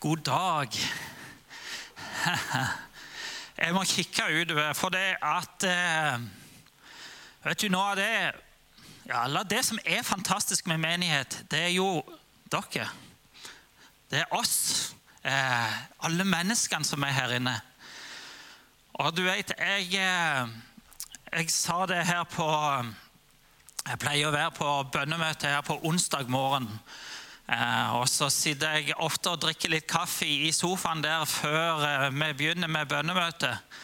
[0.00, 0.68] God dag.
[3.60, 6.22] Jeg må kikke utover, for det at eh,
[7.44, 8.14] Vet du, noe av det
[9.10, 12.00] ja, det som er fantastisk med menighet, det er jo
[12.48, 12.86] dere.
[14.08, 14.94] Det er oss.
[15.20, 15.76] Eh,
[16.06, 17.58] alle menneskene som er her inne.
[19.04, 20.48] Og du vet, jeg, eh,
[21.32, 22.48] jeg sa det her på
[23.84, 26.72] Jeg pleier å være på bønnemøte her på onsdag morgen.
[27.50, 32.04] Eh, og så sitter jeg ofte og drikker litt kaffe i sofaen der før eh,
[32.14, 33.80] vi begynner med bønnemøtet.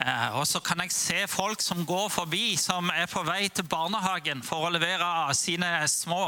[0.00, 3.68] Eh, og så kan jeg se folk som går forbi, som er på vei til
[3.68, 6.26] barnehagen for å levere sine små.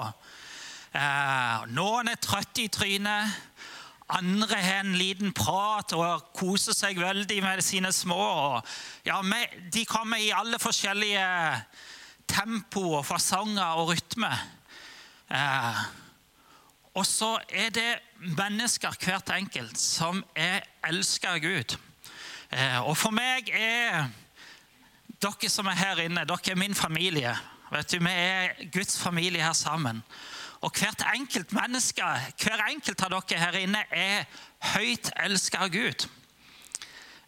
[1.77, 3.35] Noen er trøtte i trynet.
[4.17, 8.63] Andre har en liten prat og koser seg veldig med sine små.
[9.05, 11.27] Ja, de kommer i alle forskjellige
[12.33, 14.41] tempo og fasonger og rytmer.
[16.97, 17.99] Og så er det
[18.39, 21.77] mennesker, hvert enkelt, som er elska av Gud.
[22.49, 24.07] Eh, og for meg er
[25.21, 27.35] dere som er her inne, dere er min familie.
[27.69, 30.03] Vet du, Vi er Guds familie her sammen.
[30.65, 32.03] Og hvert enkelt menneske,
[32.41, 34.25] hver enkelt av dere her inne er
[34.73, 36.09] høyt elska av Gud.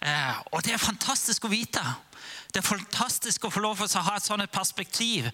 [0.01, 1.85] Eh, og det er fantastisk å vite.
[2.59, 5.29] Det er fantastisk å få lov til å ha et sånt perspektiv.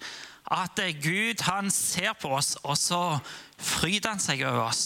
[0.53, 2.99] At Gud han ser på oss, og så
[3.57, 4.83] fryder han seg over oss.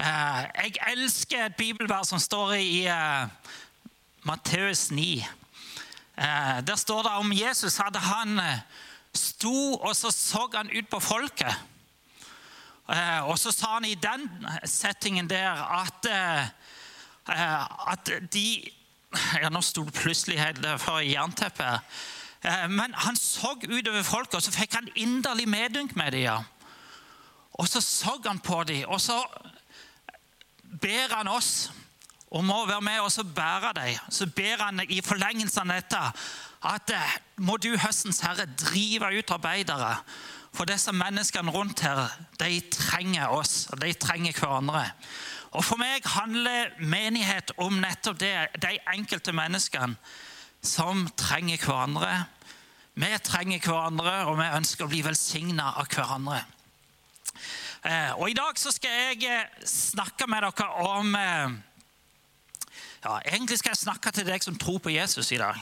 [0.00, 3.50] Eh, jeg elsker et bibelvers som står i eh,
[4.24, 5.04] Matteus 9.
[5.20, 8.40] Eh, der står det om Jesus hadde han
[9.12, 11.52] sto og så så han ut på folket.
[13.28, 14.24] Og så sa han i den
[14.64, 16.06] settingen der at,
[17.28, 18.46] at de
[19.42, 21.98] ja, Nå sto det plutselig helt for jernteppet.
[22.70, 26.26] Men han så utover folket, og så fikk han inderlig medynk med dem.
[26.28, 26.36] Ja.
[27.56, 29.16] Og så så han på dem, og så
[30.80, 31.70] ber han oss
[32.30, 33.98] om å være med og bære dem.
[34.10, 36.02] Så ber han i forlengelsen av dette
[36.66, 39.94] at eh, må du, høstens herre, drive ut arbeidere.
[40.56, 42.08] For disse menneskene rundt her,
[42.40, 44.86] de trenger oss, og de trenger hverandre.
[45.56, 49.96] Og For meg handler menighet om nettopp det, de enkelte menneskene
[50.60, 52.26] som trenger hverandre.
[52.96, 56.42] Vi trenger hverandre, og vi ønsker å bli velsigna av hverandre.
[57.86, 61.56] Eh, og I dag så skal jeg eh, snakke med dere om eh,
[63.04, 65.60] ja, Egentlig skal jeg snakke til deg som tror på Jesus i dag.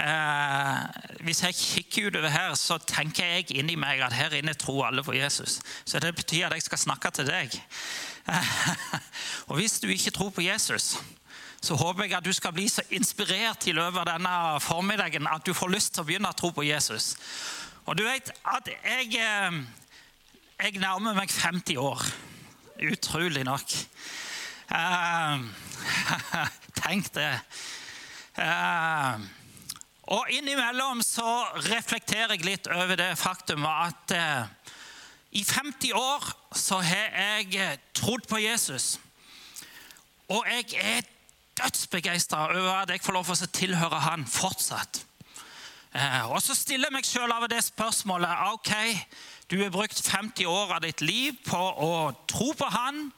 [0.00, 0.78] Eh,
[1.20, 5.04] hvis jeg kikker utover her, så tenker jeg inni meg at her inne tror alle
[5.04, 5.60] på Jesus.
[5.84, 7.58] Så det betyr at jeg skal snakke til deg.
[8.28, 8.54] Eh,
[9.48, 10.96] og hvis du ikke tror på Jesus,
[11.62, 15.46] så håper jeg at du skal bli så inspirert i løpet av denne formiddagen at
[15.46, 17.14] du får lyst til å begynne å tro på Jesus.
[17.86, 19.62] Og du vet at jeg eh,
[20.62, 22.02] jeg nærmer meg 50 år.
[22.86, 23.72] Utrolig nok.
[24.70, 25.42] Uh,
[26.84, 27.32] tenk det.
[28.38, 29.18] Uh,
[30.10, 34.72] og innimellom så reflekterer jeg litt over det faktum at eh,
[35.38, 36.26] i 50 år
[36.58, 38.98] så har jeg trodd på Jesus.
[40.28, 41.06] Og jeg er
[41.56, 45.04] dødsbegeistra over at jeg får lov til å tilhøre han fortsatt.
[46.32, 48.70] Og så stiller jeg meg sjøl av det spørsmålet ok,
[49.52, 51.90] du har brukt 50 år av ditt liv på å
[52.30, 53.10] tro på Han.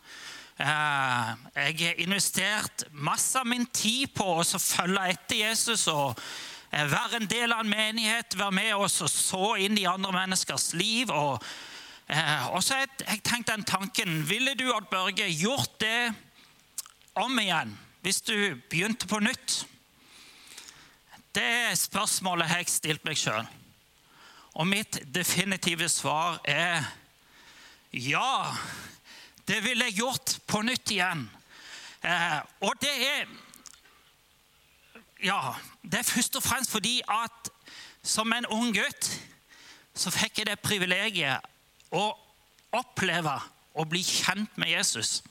[0.59, 6.19] Eh, jeg har investert masse av min tid på å følge etter Jesus og
[6.75, 10.13] eh, være en del av en menighet, være med oss og så inn i andre
[10.15, 11.13] menneskers liv.
[11.15, 11.43] Og,
[12.09, 16.13] eh, og så har jeg tenkt den tanken Ville du, Odd Børge, gjort det
[17.15, 18.37] om igjen hvis du
[18.69, 19.63] begynte på nytt?
[21.35, 23.47] Det spørsmålet har jeg stilt meg sjøl.
[24.55, 26.85] Og mitt definitive svar er
[27.91, 28.55] ja.
[29.47, 31.25] Det ville jeg gjort på nytt igjen.
[32.05, 33.33] Eh, og det er
[35.25, 37.49] Ja, det er først og fremst fordi at
[38.05, 39.07] som en ung gutt
[39.97, 41.47] så fikk jeg det privilegiet
[41.97, 42.03] å
[42.77, 43.33] oppleve
[43.73, 45.23] å bli kjent med Jesus.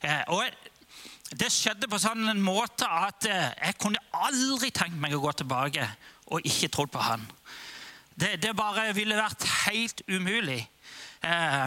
[0.00, 5.12] Eh, og det skjedde på sånn en måte at eh, jeg kunne aldri tenkt meg
[5.12, 5.84] å gå tilbake
[6.32, 7.26] og ikke trodd på han.
[8.16, 10.62] Det, det bare ville vært helt umulig.
[11.20, 11.66] Eh,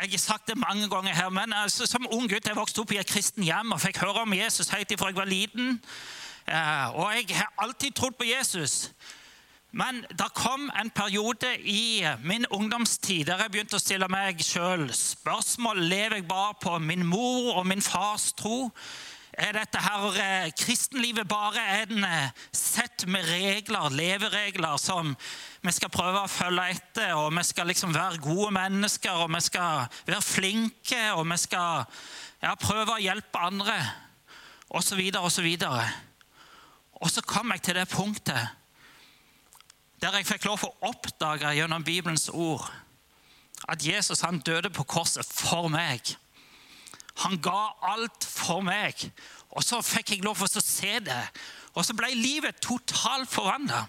[0.00, 2.96] jeg har sagt det mange ganger her, men altså, Som ung gutt jeg vokste opp
[2.96, 5.78] i et kristen hjem og fikk høre om Jesus helt fra jeg var liten.
[6.46, 8.90] Eh, og jeg har alltid trodd på Jesus.
[9.72, 14.90] Men det kom en periode i min ungdomstid der jeg begynte å stille meg sjøl
[14.92, 15.80] spørsmål.
[15.88, 18.68] Lever jeg bare på min mor og min fars tro?
[19.32, 25.14] Er dette her eh, kristenlivet bare en eh, sett med regler, leveregler, som
[25.64, 29.40] vi skal prøve å følge etter, og vi skal liksom være gode mennesker, og vi
[29.46, 31.86] skal være flinke, og vi skal
[32.44, 33.78] ja, prøve å hjelpe andre,
[34.68, 35.48] osv., osv.
[37.02, 38.58] Og så kom jeg til det punktet
[40.02, 42.64] der jeg fikk lov å oppdage gjennom Bibelens ord
[43.70, 46.16] at Jesus han døde på korset for meg.
[47.22, 48.98] Han ga alt for meg.
[49.54, 51.22] Og så fikk jeg lov å se det.
[51.76, 53.84] Og så ble livet totalt forvandla.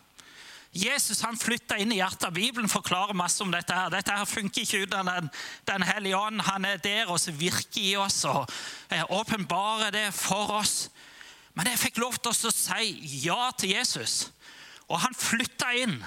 [0.73, 2.33] Jesus han flytta inn i hjertet.
[2.33, 3.73] Bibelen forklarer masse om dette.
[3.73, 3.91] her.
[3.93, 5.29] Dette her funker ikke uten Den,
[5.69, 6.41] den hellige ånd.
[6.41, 8.49] Han er der og så virker i oss og
[8.89, 10.89] eh, åpenbarer det for oss.
[11.53, 14.31] Men jeg fikk lov til å si ja til Jesus.
[14.89, 15.99] Og han flytta inn.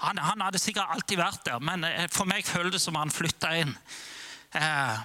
[0.00, 3.12] Han, han, hadde sikkert alltid vært der, men eh, for meg føltes det som han
[3.12, 3.74] flytta inn.
[4.56, 5.02] Eh,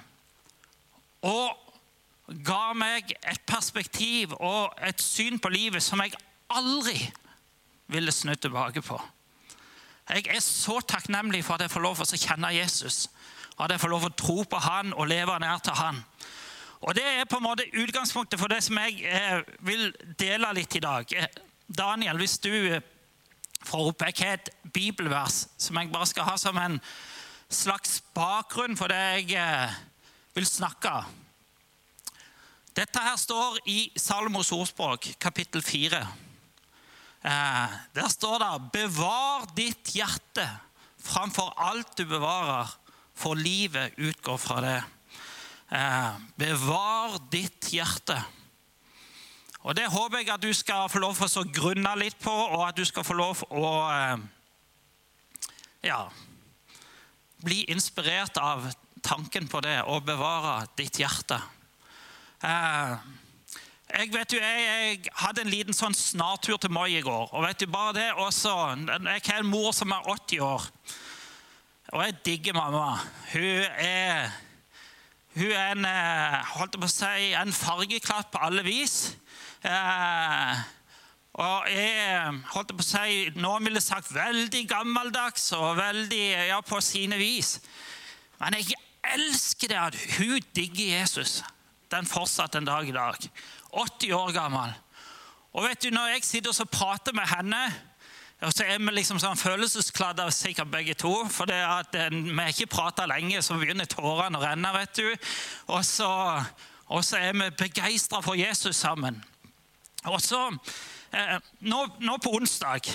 [1.28, 6.16] og ga meg et perspektiv og et syn på livet som jeg
[6.56, 6.96] aldri
[7.92, 8.96] ville snudd tilbake på.
[10.08, 13.06] Jeg er så takknemlig for at jeg får lov til å kjenne Jesus.
[13.58, 16.02] At jeg får lov til å tro på han og leve nær til han.
[16.86, 19.88] Og Det er på en måte utgangspunktet for det som jeg eh, vil
[20.18, 21.10] dele litt i dag.
[21.18, 22.52] Eh, Daniel, hvis du
[23.66, 26.78] får opp Jeg har et bibelvers som jeg bare skal ha som en
[27.50, 29.74] slags bakgrunn for det jeg eh,
[30.38, 30.94] vil snakke.
[32.76, 36.06] Dette her står i Salmos ordspråk, kapittel 4.
[37.26, 40.46] Eh, der står det 'Bevar ditt hjerte
[41.02, 42.70] framfor alt du bevarer,
[43.14, 44.95] for livet utgår fra det'.
[45.66, 48.16] Eh, bevar ditt hjerte.
[49.66, 52.68] Og Det håper jeg at du skal få lov til å grunne litt på, og
[52.68, 54.22] at du skal få lov å eh,
[55.90, 56.04] ja,
[57.42, 58.68] bli inspirert av
[59.02, 61.40] tanken på det å bevare ditt hjerte.
[62.46, 62.94] Eh,
[63.90, 67.28] jeg vet jo, jeg, jeg, hadde en liten sånn snartur til Moi i går.
[67.32, 68.54] og vet du bare det også,
[68.86, 70.62] Jeg har en mor som er 80 år,
[71.92, 72.98] og jeg digger mamma.
[73.32, 74.30] Hun er,
[75.36, 79.16] hun er en, eh, holdt på å si, en fargeklatt på alle vis.
[79.60, 80.62] Eh,
[81.36, 86.80] og jeg holdt på å si, Noen ville sagt veldig gammeldags og veldig ja, på
[86.80, 87.58] sine vis.
[88.40, 88.78] Men jeg
[89.16, 91.42] elsker det at hun digger Jesus.
[91.92, 93.28] Den fortsatt en dag i dag.
[93.76, 94.72] 80 år gammel.
[95.52, 97.60] Og vet du, Når jeg sitter og prater med henne,
[98.44, 101.12] og så er vi liksom sånn følelseskladde sikkert begge to.
[101.32, 104.72] For det at eh, vi har ikke prata lenge, så begynner tårene å renne.
[104.76, 105.08] vet du.
[105.72, 106.10] Og så,
[106.92, 109.22] og så er vi begeistra for Jesus sammen.
[110.06, 110.42] Og så,
[111.16, 112.92] eh, nå, nå, på onsdag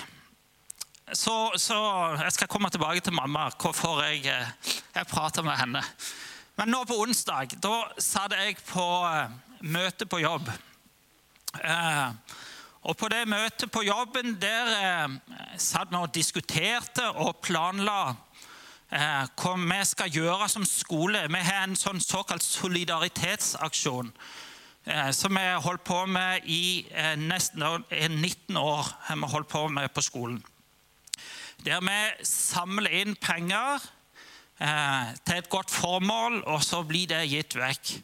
[1.12, 1.78] så, så,
[2.22, 5.82] Jeg skal komme tilbake til mamma, hvorfor jeg, eh, jeg prater med henne.
[6.56, 9.34] Men nå på onsdag da satt jeg på eh,
[9.66, 10.48] møte på jobb.
[11.58, 12.38] Eh,
[12.82, 15.12] og På det møtet på jobben der eh,
[15.58, 18.16] satt vi og diskuterte og planla
[18.90, 21.20] eh, hva vi skal gjøre som skole.
[21.30, 27.14] Vi har en sånn såkalt solidaritetsaksjon eh, som vi har holdt på med i eh,
[27.22, 28.90] nesten 19 år.
[29.06, 30.42] har vi holdt på med på skolen.
[31.62, 33.78] Der vi samler inn penger
[34.62, 37.96] Eh, til et godt formål, og så blir det gitt vekk.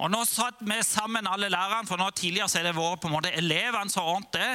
[0.00, 3.10] Og Nå satt vi sammen, alle lærerne, for nå tidligere så er det vært på
[3.10, 4.52] en måte elevene som har ordnet det.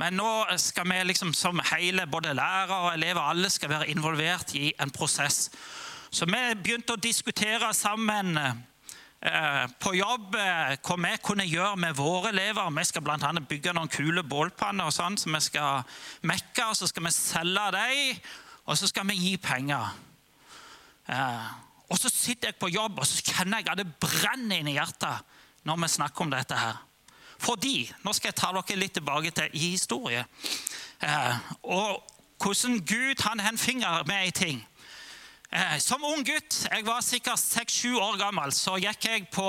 [0.00, 4.54] Men nå skal vi liksom som hele, både lærere og elever, alle skal være involvert
[4.58, 5.50] i en prosess.
[6.10, 11.96] Så vi begynte å diskutere sammen eh, på jobb eh, hva vi kunne gjøre med
[11.96, 12.72] våre elever.
[12.76, 13.32] Vi skal bl.a.
[13.48, 15.84] bygge noen kule bålpanner og sånn, som vi skal
[16.28, 16.66] mekke.
[16.66, 18.24] og Så skal vi selge dem,
[18.66, 19.92] og så skal vi gi penger.
[21.12, 21.52] Eh,
[21.90, 24.76] og så sitter jeg på jobb og så kjenner jeg at det brenner inn i
[24.78, 26.56] hjertet når vi snakker om dette.
[26.58, 26.80] her.
[27.42, 30.24] Fordi Nå skal jeg ta dere litt tilbake til i historie.
[31.02, 32.02] Eh, og
[32.42, 34.62] hvordan Gud han har en finger med i ting.
[35.52, 39.48] Eh, som ung gutt, jeg var sikkert seks-sju år gammel, så gikk jeg på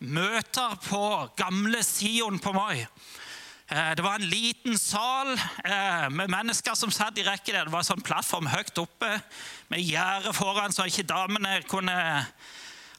[0.00, 1.02] møter på
[1.36, 2.86] gamle Sion på Moi.
[3.68, 5.32] Eh, det var en liten sal
[5.64, 7.66] eh, med mennesker som satt i rekke der.
[7.66, 9.08] Det var en sånn plattform høyt oppe
[9.72, 11.96] med gjerde foran, så ikke damene kunne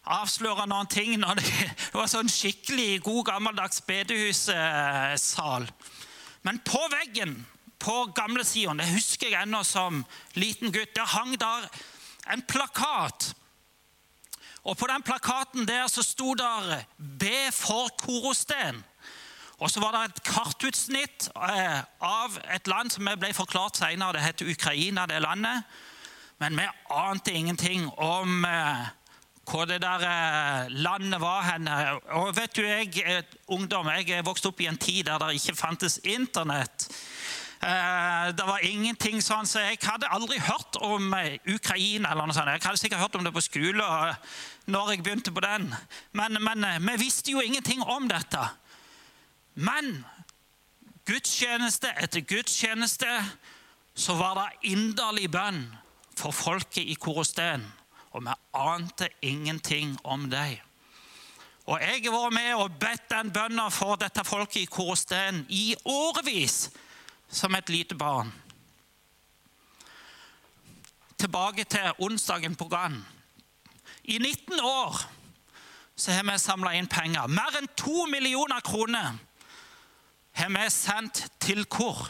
[0.04, 1.16] avsløre noen ting.
[1.24, 5.70] Det var sånn skikkelig god, gammeldags bedehussal.
[6.44, 7.40] Men på veggen
[7.80, 10.02] på gamle Sion, det husker jeg ennå som
[10.36, 11.70] liten gutt, der hang der
[12.34, 13.32] en plakat.
[14.68, 18.84] Og på den plakaten der så sto der 'Be for Korosten'.
[19.58, 24.14] Og så var det et kartutsnitt eh, av et land som ble forklart senere.
[24.14, 25.66] Det heter Ukraina, det landet.
[26.38, 28.84] Men vi ante ingenting om eh,
[29.50, 31.70] hvor det der eh, landet var hen.
[32.20, 35.58] Og vet du, jeg ungdom, jeg er vokst opp i en tid der det ikke
[35.58, 36.90] fantes Internett.
[37.58, 41.10] Det var ingenting sånn, så Jeg hadde aldri hørt om
[41.50, 42.12] Ukraina.
[42.12, 42.52] eller noe sånt.
[42.54, 43.88] Jeg hadde sikkert hørt om det på skole
[44.70, 45.66] når jeg begynte på den.
[46.14, 48.46] Men, men vi visste jo ingenting om dette.
[49.58, 50.06] Men
[51.10, 53.10] gudstjeneste etter gudstjeneste
[53.98, 55.64] så var det inderlig bønn
[56.18, 57.66] for folket i Korosten.
[58.14, 60.58] Og vi ante ingenting om dem.
[61.68, 65.74] Og jeg har vært med og bedt den bønnen for dette folket i Korosten i
[65.90, 66.70] årevis
[67.28, 68.30] som et lite barn.
[71.18, 73.02] Tilbake til onsdagen på Gann.
[74.04, 75.02] I 19 år
[75.98, 77.26] så har vi samla inn penger.
[77.28, 79.18] Mer enn to millioner kroner
[80.38, 82.08] har vi sendt til kor.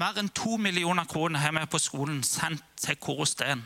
[0.00, 3.62] Mer enn to millioner kroner har vi på skolen sendt til Korosten.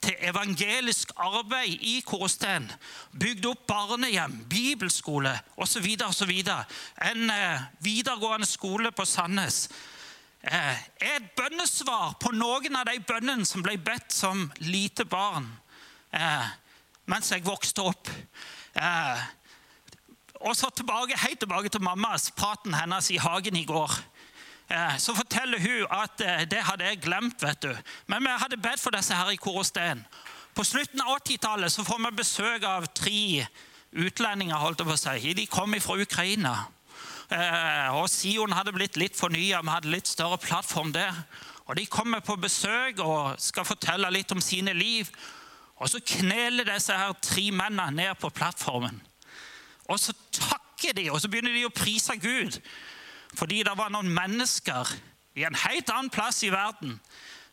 [0.00, 2.70] Til evangelisk arbeid i Korosten.
[3.18, 5.88] Bygd opp barnehjem, bibelskole osv.
[6.06, 6.32] osv.
[7.10, 9.66] En eh, videregående skole på Sandnes.
[10.40, 15.50] Eh, et bønnesvar på noen av de bønnene som ble bedt som lite barn
[16.14, 16.46] eh,
[17.10, 18.10] mens jeg vokste opp.
[18.78, 19.26] Eh,
[20.40, 23.92] og så tilbake, helt tilbake til mammas praten hennes i hagen i går.
[24.70, 27.42] Eh, så forteller hun at eh, det hadde jeg glemt.
[27.42, 27.76] vet du.
[28.06, 30.04] Men vi hadde bedt for disse her i Korosten.
[30.54, 33.46] På slutten av 80-tallet får vi besøk av tre
[33.92, 34.56] utlendinger.
[34.56, 35.34] holdt jeg på å si.
[35.34, 36.54] De kom fra Ukraina.
[37.30, 39.62] Eh, og Sion hadde blitt litt fornya.
[39.62, 41.16] Vi hadde litt større plattform der.
[41.66, 45.08] Og De kommer på besøk og skal fortelle litt om sine liv.
[45.76, 49.00] Og Så kneler disse her tre mennene ned på plattformen.
[49.88, 52.60] Og så takker de, og så begynner de å prise Gud.
[53.36, 54.92] Fordi det var noen mennesker
[55.38, 56.98] i en helt annen plass i verden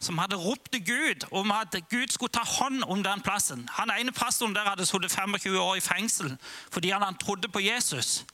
[0.06, 3.64] som hadde ropt til Gud om at Gud skulle ta hånd om den plassen.
[3.80, 6.36] Han ene pastoren der hadde sittet 25 år i fengsel
[6.74, 8.26] fordi han trodde på Jesus.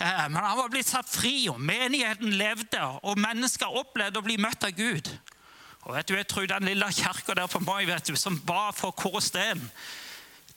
[0.00, 4.40] Eh, men han var blitt satt fri, og menigheten levde, og mennesker opplevde å bli
[4.42, 5.10] møtt av Gud.
[5.84, 9.70] Og vet du, Jeg tror den lille kirka der på Moi som ba for Korosten,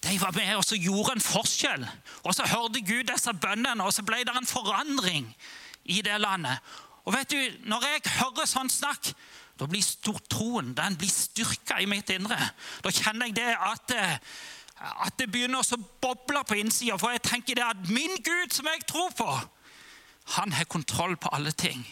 [0.04, 1.88] de var med og så gjorde en forskjell.
[2.24, 5.36] Og Så hørte Gud disse bønnene, og så ble det en forandring
[5.86, 6.60] i det landet.
[7.06, 9.14] Og vet du, Når jeg hører sånn snakk,
[9.58, 9.84] da blir
[10.30, 12.38] troen den blir styrka i mitt indre.
[12.84, 14.18] Da kjenner jeg det at, eh,
[15.06, 16.98] at det begynner å boble på innsida.
[16.98, 19.32] For jeg tenker det at min Gud, som jeg tror på,
[20.38, 21.88] han har kontroll på alle ting.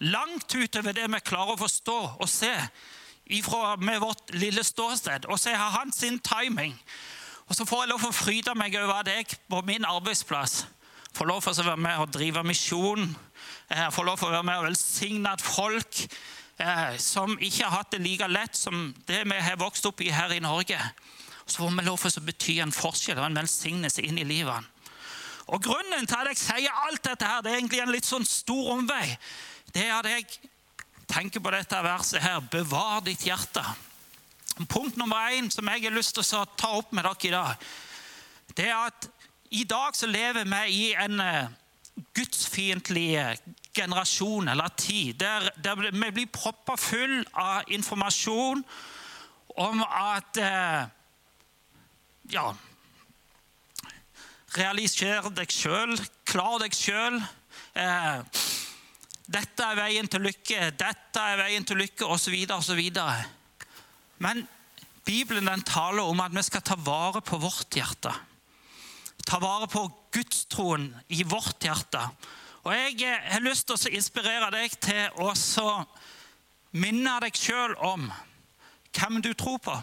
[0.00, 2.54] Langt utover det vi klarer å forstå og se
[3.26, 5.26] ifra med vårt lille ståsted.
[5.28, 6.78] Og så har han sin timing.
[7.52, 10.62] Og så får jeg lov å fryde meg over at jeg på min arbeidsplass
[11.12, 13.10] får lov til å være med og drive misjon.
[13.68, 17.74] Jeg får lov til å være med og velsigne et folk eh, som ikke har
[17.74, 20.80] hatt det like lett som det vi har vokst opp i her i Norge.
[21.44, 24.72] Så får vi lov til å bety en forskjell og en velsignelse inn i livet.
[25.52, 28.24] Og Grunnen til at jeg sier alt dette, her, det er egentlig en litt sånn
[28.24, 29.04] stor omvei.
[29.76, 30.40] Det er at jeg
[31.04, 32.40] tenker på dette verset her.
[32.48, 33.68] Bevar ditt hjerte.
[34.52, 37.66] Punkt nummer én som jeg har lyst til å ta opp med dere i dag,
[38.52, 39.08] det er at
[39.52, 41.48] i dag så lever vi i en eh,
[42.16, 43.40] gudsfiendtlig eh,
[43.72, 48.64] generasjon eller tid, der, der vi blir proppa full av informasjon
[49.56, 50.82] om at eh,
[52.32, 52.52] Ja
[54.52, 55.96] Realiser deg sjøl,
[56.28, 57.14] klar deg sjøl.
[59.32, 62.82] dette er veien til lykke, dette er veien til lykke, osv., osv.
[64.22, 64.46] Men
[65.04, 68.12] Bibelen den taler om at vi skal ta vare på vårt hjerte.
[69.26, 69.82] Ta vare på
[70.14, 72.02] gudstroen i vårt hjerte.
[72.62, 75.32] Og Jeg eh, har lyst til å inspirere deg til å
[76.78, 78.06] minne deg sjøl om
[78.94, 79.74] hvem du tror på.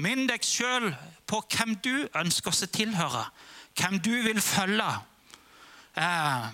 [0.00, 0.92] Minn deg sjøl
[1.28, 3.26] på hvem du ønsker å tilhøre,
[3.76, 4.88] hvem du vil følge.
[5.98, 6.48] Eh,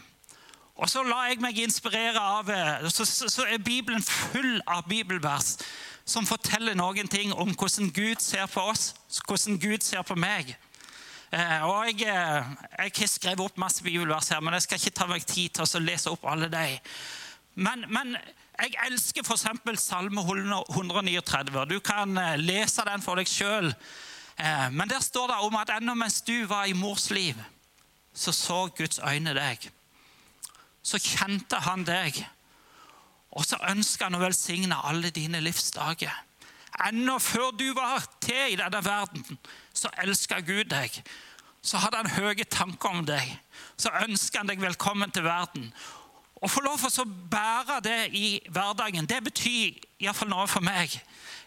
[0.74, 5.54] og så la jeg meg inspirere av eh, så, så er Bibelen full av bibelvers
[6.04, 8.92] som forteller noen ting om hvordan Gud ser på oss,
[9.24, 10.54] hvordan Gud ser på meg.
[11.32, 12.44] Eh, og Jeg, eh,
[12.78, 15.64] jeg har skrevet opp masse bibelvers her, men jeg skal ikke ta meg tid til
[15.64, 16.78] å lese opp alle de.
[17.54, 18.16] Men, men
[18.60, 19.46] jeg elsker f.eks.
[19.80, 21.64] Salme 139.
[21.70, 23.72] Du kan eh, lese den for deg sjøl.
[24.74, 27.38] Men der står det om at ennå mens du var i mors liv,
[28.10, 29.68] så så Guds øyne deg.
[30.82, 32.18] Så kjente han deg
[33.34, 36.14] og så ønsker han å velsigne alle dine livsdager.
[36.88, 39.38] Ennå før du var til i denne verden,
[39.74, 40.96] så elska Gud deg.
[41.64, 43.28] Så hadde han høye tanker om deg.
[43.76, 45.70] Så ønsker han deg velkommen til verden.
[46.44, 50.92] Å få lov til å bære det i hverdagen, det betyr iallfall noe for meg.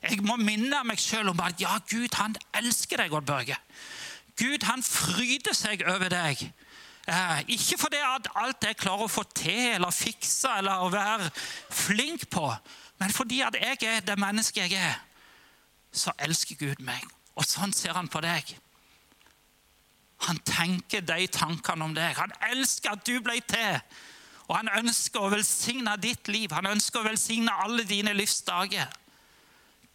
[0.01, 3.57] Jeg må minne meg sjøl om at ja, Gud han elsker deg, Odd Børge.
[4.37, 6.41] Gud han fryder seg over deg.
[7.07, 11.29] Eh, ikke fordi alt jeg klarer å få til eller fikse eller å være
[11.71, 12.49] flink på,
[12.99, 14.97] men fordi at jeg er det mennesket jeg er,
[15.93, 17.05] så elsker Gud meg.
[17.37, 18.51] Og sånn ser han på deg.
[20.25, 22.17] Han tenker de tankene om deg.
[22.17, 23.79] Han elsker at du ble til.
[24.47, 26.51] Og han ønsker å velsigne ditt liv.
[26.51, 28.89] Han ønsker å velsigne alle dine livsdager.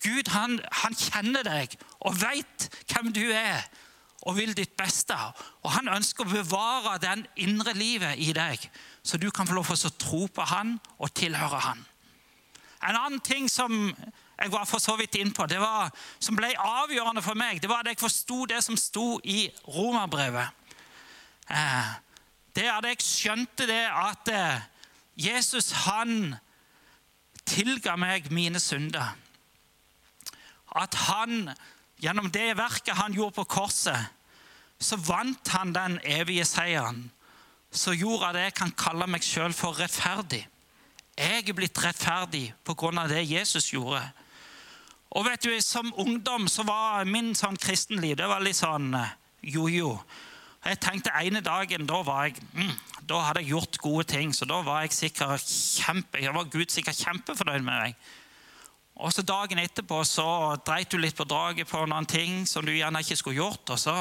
[0.03, 3.67] Gud han, han kjenner deg og vet hvem du er
[4.23, 5.17] og vil ditt beste.
[5.63, 8.59] Og Han ønsker å bevare den indre livet i deg,
[9.03, 11.81] så du kan få lov til å tro på han og tilhøre han.
[12.83, 13.73] En annen ting som
[14.43, 17.71] jeg var for så vidt inn på, det var, som ble avgjørende for meg, det
[17.71, 20.51] var at jeg forsto det som sto i romerbrevet.
[21.47, 21.93] Eh,
[22.57, 24.65] det at jeg skjønte det at eh,
[25.29, 26.35] Jesus han
[27.47, 29.15] tilga meg mine synder.
[30.75, 31.53] At han
[32.03, 34.11] Gjennom det verket han gjorde på korset,
[34.83, 37.05] så vant han den evige seieren.
[37.71, 40.43] Så gjorde at jeg kan kalle meg sjøl for rettferdig.
[41.17, 43.07] Jeg er blitt rettferdig pga.
[43.09, 44.03] det Jesus gjorde.
[45.11, 49.15] Og vet du, Som ungdom så var min sånn kristenliv det var litt sånn eh,
[49.43, 50.01] jojo.
[50.65, 52.75] Jeg tenkte ene dagen da, var jeg, mm,
[53.07, 56.71] da hadde jeg gjort gode ting, så da var jeg sikkert kjempe, jeg var Gud
[56.71, 57.97] sikkert kjempefornøyd med meg.
[59.01, 60.27] Og så Dagen etterpå så
[60.67, 63.73] dreit du litt på draget på noen ting som du gjerne ikke skulle gjort.
[63.73, 63.95] Og så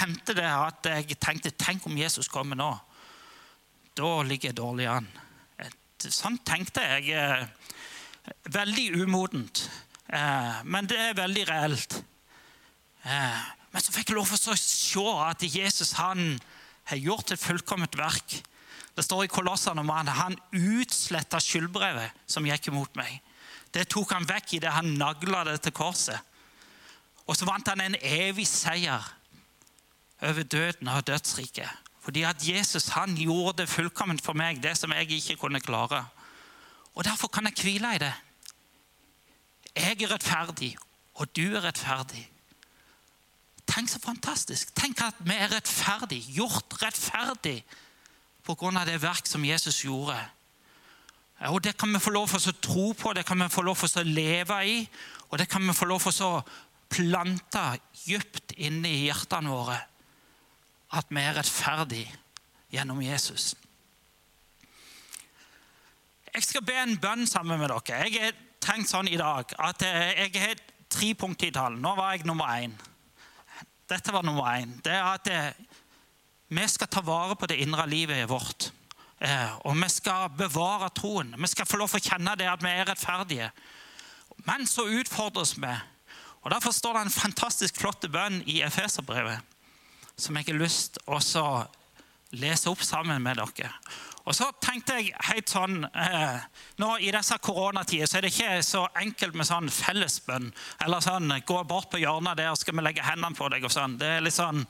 [0.00, 2.70] hendte det at jeg tenkte tenk om Jesus kommer nå.
[3.94, 5.10] Da ligger jeg dårlig an.
[6.04, 7.12] Sånn tenkte jeg.
[7.14, 9.66] Eh, veldig umodent.
[10.08, 12.00] Eh, men det er veldig reelt.
[13.04, 16.34] Eh, men så fikk jeg lov til å se at Jesus han
[16.90, 18.40] har gjort et fullkomment verk.
[18.94, 23.16] Det står i Kolossene om han, han utsletta skyldbrevet som gikk imot meg.
[23.74, 26.18] Det tok han vekk i det han nagla det til korset.
[27.26, 29.02] Og så vant han en evig seier
[30.22, 31.70] over døden og dødsriket.
[32.04, 36.04] Fordi at Jesus han gjorde det fullkomment for meg, det som jeg ikke kunne klare.
[36.94, 38.12] Og Derfor kan jeg hvile i det.
[39.74, 40.76] Jeg er rettferdig,
[41.14, 42.28] og du er rettferdig.
[43.66, 44.74] Tenk så fantastisk.
[44.76, 47.64] Tenk at vi er rettferdig, gjort rettferdig
[48.44, 48.84] pga.
[48.84, 50.18] det verk som Jesus gjorde.
[51.50, 53.76] Og Det kan vi få lov til å tro på, det kan vi få lov
[53.76, 54.76] til å leve i.
[55.30, 56.44] Og det kan vi få lov til å
[56.88, 57.64] plante
[58.04, 59.76] dypt inne i hjertene våre.
[60.94, 62.12] At vi er rettferdige
[62.72, 63.54] gjennom Jesus.
[66.34, 68.06] Jeg skal be en bønn sammen med dere.
[68.06, 71.82] Jeg har tenkt sånn i dag at jeg har tre punkter i talen.
[71.82, 72.74] Nå var jeg nummer én.
[73.90, 74.78] Dette var nummer én.
[74.82, 75.28] Det er at
[76.54, 78.70] vi skal ta vare på det indre livet vårt.
[79.24, 81.32] Eh, og vi skal bevare troen.
[81.38, 83.50] Vi skal få lov til å kjenne det at vi er rettferdige.
[84.44, 85.72] Men så utfordres vi.
[86.44, 89.40] Og Derfor står det en fantastisk flott bønn i Efeserbrevet
[90.16, 91.64] som jeg har lyst til å
[92.38, 93.70] lese opp sammen med dere.
[94.24, 96.44] Og så tenkte jeg helt sånn eh,
[96.80, 100.48] nå I disse koronatider så er det ikke så enkelt med sånn fellesbønn.
[100.84, 103.66] Eller sånn gå bort på hjørnet der, skal vi legge hendene på deg.
[103.66, 103.98] og sånn.
[104.00, 104.64] Det er litt sånn,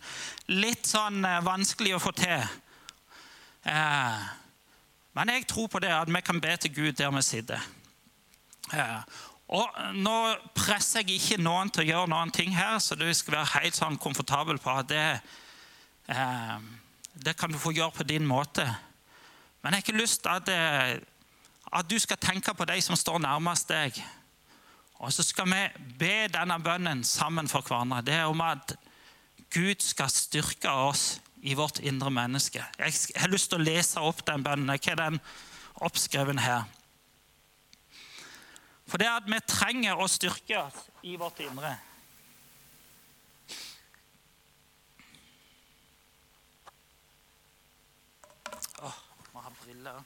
[0.51, 2.49] litt sånn eh, vanskelig å få til.
[3.71, 4.27] Eh,
[5.14, 7.62] men jeg tror på det at vi kan be til Gud der vi sitter.
[9.55, 10.14] Og Nå
[10.57, 13.79] presser jeg ikke noen til å gjøre noen ting her, så du skal være helt
[13.79, 15.20] sånn komfortabel på at det,
[16.09, 16.57] eh,
[17.14, 18.64] det kan du få gjøre på din måte.
[19.62, 20.98] Men jeg har ikke lyst til at, eh,
[21.72, 24.03] at du skal tenke på de som står nærmest deg.
[24.98, 28.03] Og så skal vi be denne bønnen sammen for hverandre.
[28.05, 28.74] Det er om at
[29.50, 32.64] Gud skal styrke oss i vårt indre menneske.
[32.78, 34.70] Jeg har lyst til å lese opp den bønnen.
[34.72, 35.18] Hva er den
[35.85, 36.64] oppskreven her?
[38.88, 41.74] For det er at vi trenger å styrke oss i vårt indre.
[48.80, 48.98] Åh,
[49.37, 50.00] må ha briller.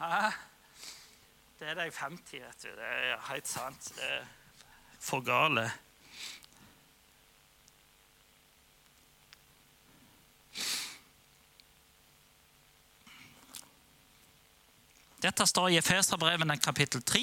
[0.00, 0.32] Hæ?
[1.60, 2.72] Det er de 50, vet du.
[2.80, 3.92] Det er helt sant.
[4.00, 4.28] Det er
[5.02, 5.68] for gale.
[15.22, 17.20] Dette står i Efeserbrevene kapittel 3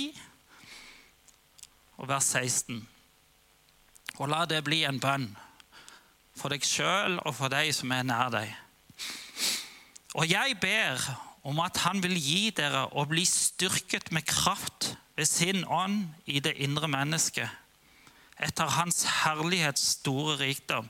[1.99, 2.77] og vers 16.
[4.23, 5.25] Og la det bli en bønn
[6.39, 8.53] for deg sjøl og for de som er nær deg.
[10.15, 11.03] Og jeg ber
[11.43, 16.39] om at Han vil gi dere å bli styrket med kraft ved sin ånd i
[16.39, 17.51] det indre mennesket,
[18.39, 20.87] etter Hans herlighets store rikdom,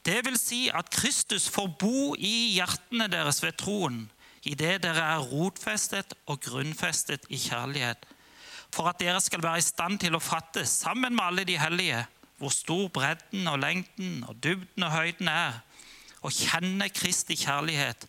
[0.00, 4.06] Det vil si at Kristus får bo i hjertene deres ved troen,
[4.46, 8.06] idet dere er rotfestet og grunnfestet i kjærlighet,
[8.70, 12.04] for at dere skal være i stand til å fatte, sammen med alle de hellige,
[12.40, 15.60] hvor stor bredden og lengden og dybden og høyden er,
[16.24, 18.06] og kjenne Kristi kjærlighet,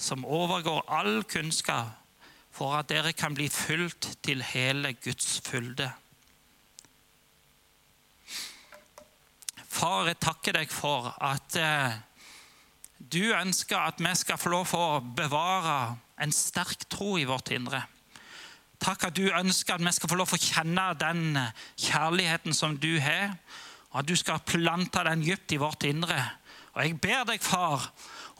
[0.00, 1.96] som overgår all kunnskap,
[2.50, 5.86] for at dere kan bli fylt til hele Guds fylde.
[9.70, 11.94] Far, jeg takker deg for at eh,
[13.00, 17.80] du ønsker at vi skal få lov å bevare en sterk tro i vårt indre.
[18.80, 21.38] Takk at du ønsker at vi skal få lov å kjenne den
[21.80, 23.34] kjærligheten som du har,
[23.90, 26.20] og at du skal plante den dypt i vårt indre.
[26.76, 27.90] Og Jeg ber deg, far,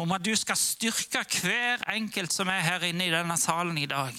[0.01, 3.89] om at du skal styrke hver enkelt som er her inne i denne salen i
[3.91, 4.15] dag,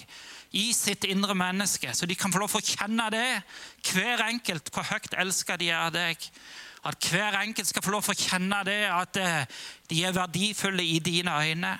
[0.51, 3.39] i sitt indre menneske, så de kan få lov å kjenne det,
[3.88, 6.27] hver enkelt, hvor høyt elsker de er av deg.
[6.84, 10.84] At hver enkelt skal få lov til å kjenne det, at eh, de er verdifulle
[10.84, 11.76] i dine øyne.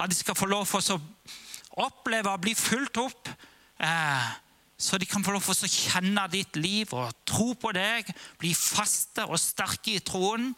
[0.00, 3.28] At de skal få lov til å oppleve å bli fulgt opp.
[3.76, 4.30] Eh,
[4.78, 8.08] så de kan få lov til å kjenne ditt liv og tro på deg.
[8.40, 10.54] Bli faste og sterke i troen.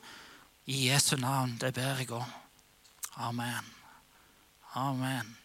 [0.69, 2.33] I Jesu navn, det ber jeg om.
[3.27, 3.75] Amen.
[4.79, 5.37] Amen.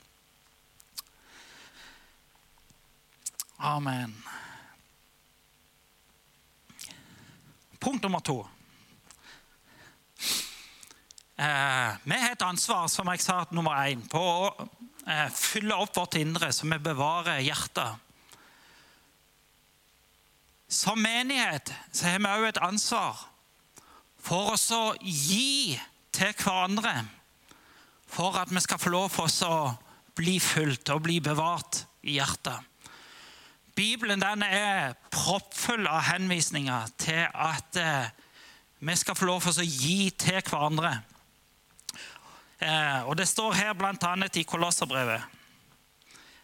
[3.64, 4.18] Amen.
[7.84, 8.48] Punkt nummer to.
[11.36, 14.46] Eh, vi har et ansvar som jeg sa, nummer én, på å
[15.04, 18.00] eh, fylle opp vårt indre, så vi bevarer hjertet.
[20.72, 23.20] Som menighet så har vi òg et ansvar
[24.24, 25.76] for oss å gi
[26.16, 26.96] til hverandre.
[28.08, 29.74] For at vi skal få lov til å
[30.16, 32.73] bli fulgt og bli bevart i hjertet.
[33.76, 38.12] Bibelen den er proppfull av henvisninger til at eh,
[38.84, 40.92] vi skal få lov til å gi til hverandre.
[42.62, 44.14] Eh, og Det står her bl.a.
[44.38, 45.26] i Kolosserbrevet.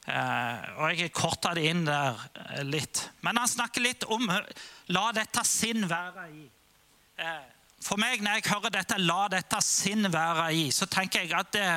[0.09, 3.05] Eh, og Jeg korta det inn der eh, litt.
[3.21, 4.49] Men han snakker litt om eh,
[4.95, 6.45] la dette sinn være i.
[7.19, 7.41] Eh,
[7.83, 11.53] for meg, når jeg hører dette, la dette sinn være i, så tenker jeg at
[11.53, 11.67] det,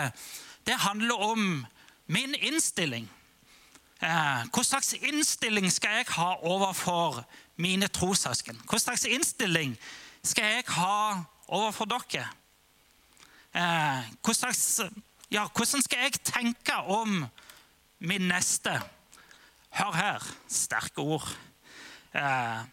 [0.67, 1.51] det handler om
[2.11, 3.11] min innstilling.
[4.03, 7.21] Eh, hva slags innstilling skal jeg ha overfor
[7.62, 8.57] mine trossøsken?
[8.67, 9.77] Hva slags innstilling
[10.27, 12.25] skal jeg ha overfor dere?
[13.55, 14.81] Eh, hva slags,
[15.31, 17.29] ja, hvordan skal jeg tenke om
[18.03, 18.75] min neste?
[19.79, 21.31] Hør her, sterke ord.
[22.11, 22.67] Eh,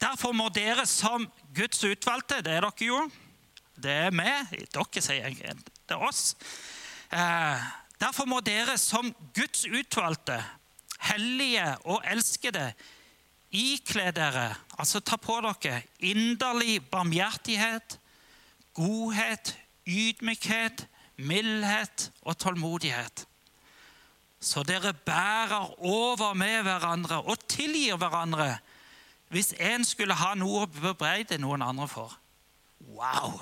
[0.00, 3.02] derfor må dere som Guds utvalgte, det er dere jo,
[3.76, 6.32] det er vi, dere sier jeg, det er oss.
[8.00, 10.40] Derfor må dere som Guds utvalgte
[11.10, 12.72] hellige og elskede,
[13.52, 17.98] ikle dere, altså ta på dere, inderlig barmhjertighet,
[18.74, 20.86] godhet, ydmykhet,
[21.16, 23.26] mildhet og tålmodighet.
[24.40, 28.56] Så dere bærer over med hverandre og tilgir hverandre
[29.32, 32.12] hvis en skulle ha noe å bebreide noen andre for.
[32.92, 33.38] Wow!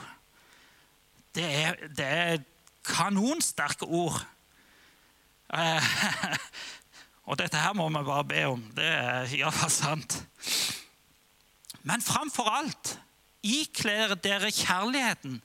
[1.35, 2.44] Det er, det er
[2.87, 4.20] kanonsterke ord.
[7.31, 8.62] Og dette her må vi bare be om.
[8.75, 10.16] Det er iallfall sant.
[11.87, 12.97] Men framfor alt
[13.47, 15.38] ikler dere kjærligheten,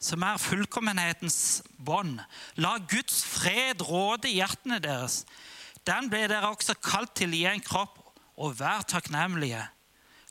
[0.00, 2.18] som er fullkommenhetens bånd.
[2.58, 5.22] La Guds fred råde i hjertene deres.
[5.86, 8.00] Den ble dere også kalt til i en kropp,
[8.40, 9.62] og vær takknemlige.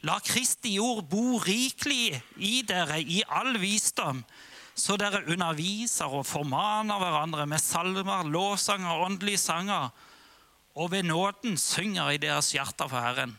[0.04, 4.24] La Kristi ord bo rikelig i dere i all visdom,
[4.76, 9.90] så dere underviser og formaner hverandre med salmer, lovsanger og åndelige sanger
[10.80, 13.36] og ved nåden synger i deres hjerter for Herren.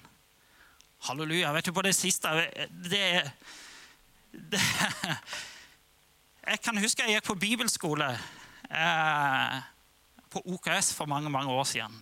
[1.08, 1.54] Halleluja.
[1.56, 2.28] Vet du på det siste
[2.84, 3.22] det,
[4.52, 4.60] det,
[6.50, 8.10] Jeg kan huske jeg gikk på bibelskole
[8.68, 9.56] eh,
[10.30, 11.96] på OKS for mange mange år siden.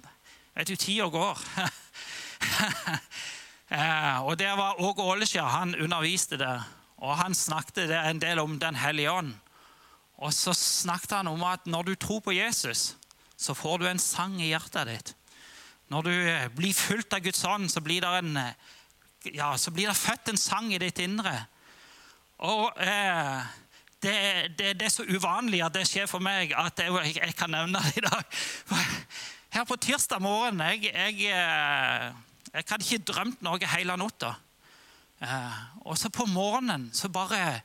[0.56, 1.38] Vet du, Tida går.
[3.78, 5.54] eh, og Der var Åge Åleskjær.
[5.60, 6.56] Han underviste det.
[6.98, 9.36] Og Han snakket en del om Den hellige ånd.
[10.18, 12.96] Og så snakket han om at når du tror på Jesus,
[13.36, 15.14] så får du en sang i hjertet ditt.
[15.88, 19.72] Når du eh, blir fulgt av Guds ånd, så blir det, en, eh, ja, så
[19.72, 21.32] blir det født en sang i ditt indre.
[22.44, 23.46] Og eh,
[24.02, 24.14] det,
[24.58, 27.80] det, det, er så uvanlig at det skjer for meg, at jeg, jeg kan nevne
[27.80, 28.38] det i dag.
[29.56, 32.12] Her på tirsdag morgen jeg, jeg, eh,
[32.52, 34.36] jeg hadde ikke drømt noe hele natta.
[35.88, 37.62] Og så på morgenen så bare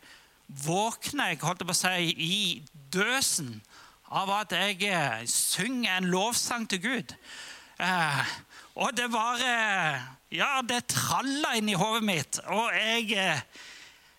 [0.47, 2.37] våkner jeg holdt på å si, i
[2.93, 3.59] døsen
[4.13, 7.13] av at jeg synger en lovsang til Gud.
[7.83, 8.33] Eh,
[8.79, 9.41] og det var
[10.33, 12.39] Ja, det tralla inn i hodet mitt.
[12.47, 13.11] Og jeg,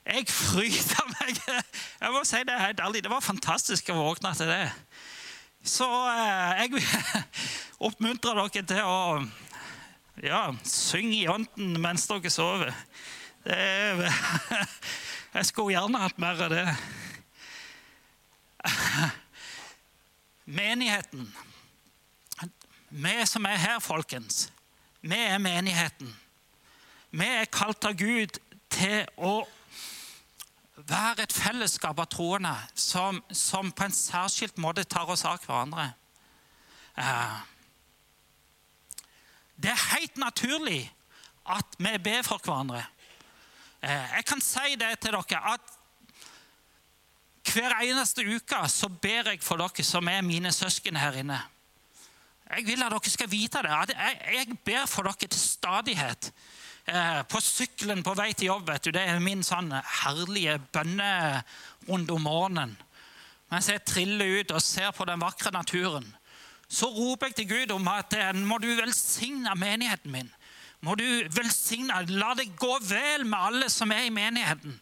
[0.04, 1.40] Jeg fryda meg.
[2.04, 4.68] Jeg må si Det helt ærlig, det var fantastisk å våkne til det.
[5.64, 6.84] Så eh, jeg vil
[7.88, 9.24] oppmuntre dere til å
[10.20, 12.74] ja, synge i ånden mens dere sover.
[13.44, 14.10] Det,
[15.38, 16.66] jeg skulle gjerne hatt mer av det.
[20.44, 21.32] Menigheten.
[22.94, 24.52] Vi som er her, folkens,
[25.02, 26.12] vi er menigheten.
[27.10, 28.36] Vi er kalt av Gud
[28.70, 29.32] til å
[30.76, 35.88] være et fellesskap av troende som, som, på en særskilt måte tar oss av hverandre.
[36.94, 37.40] Eh,
[39.58, 40.84] det er helt naturlig
[41.50, 42.84] at vi ber for hverandre.
[43.82, 45.74] Eh, jeg kan si det til dere at
[47.50, 51.42] hver eneste uke så ber jeg for dere som er mine søsken her inne.
[52.50, 53.96] Jeg vil at dere skal vite det.
[53.96, 56.32] Jeg ber for dere til stadighet.
[56.84, 58.68] Eh, på sykkelen på vei til jobb.
[58.68, 62.76] vet du, Det er min sånn herlige bønnerunde om morgenen.
[63.50, 66.04] Mens jeg triller ut og ser på den vakre naturen,
[66.68, 70.30] så roper jeg til Gud om at eh, må du velsigne menigheten min.
[70.80, 74.80] Må du velsigne, La det gå vel med alle som er i menigheten.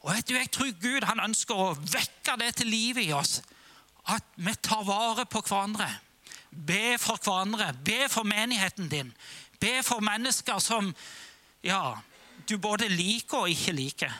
[0.00, 3.40] Og vet du, Jeg tror Gud han ønsker å vekke det til livet i oss.
[4.04, 5.88] At vi tar vare på hverandre.
[6.50, 7.72] Be for hverandre.
[7.84, 9.12] Be for menigheten din.
[9.60, 10.94] Be for mennesker som
[11.62, 11.94] ja,
[12.48, 14.12] du både liker og ikke liker.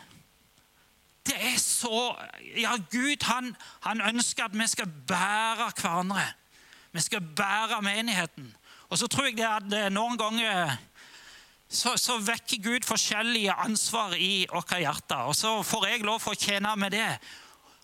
[1.26, 2.16] Det er så
[2.56, 6.24] Ja, Gud han, han ønsker at vi skal bære hverandre.
[6.92, 8.56] Vi skal bære menigheten.
[8.88, 10.76] Og så tror jeg at eh, noen ganger
[11.68, 15.28] så, så vekker Gud forskjellige ansvar i våre hjerter.
[15.28, 17.10] Og så får jeg lov for å tjene med det.